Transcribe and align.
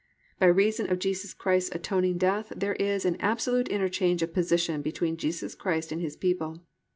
By 0.39 0.47
reason 0.47 0.89
of 0.89 0.97
Jesus 0.97 1.31
Christ's 1.31 1.75
atoning 1.75 2.17
death 2.17 2.51
there 2.55 2.73
is 2.73 3.05
an 3.05 3.17
absolute 3.19 3.67
interchange 3.67 4.23
of 4.23 4.33
position 4.33 4.81
between 4.81 5.15
Jesus 5.15 5.53
Christ 5.53 5.91
and 5.91 6.01
His 6.01 6.15
people. 6.17 6.63